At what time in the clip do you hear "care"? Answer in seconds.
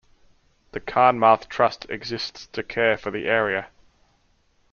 2.63-2.97